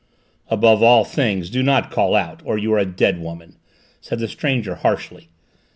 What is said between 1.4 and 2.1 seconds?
do not